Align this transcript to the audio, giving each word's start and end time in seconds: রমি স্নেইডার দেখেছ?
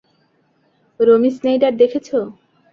রমি 0.99 1.29
স্নেইডার 1.37 1.73
দেখেছ? 1.81 2.07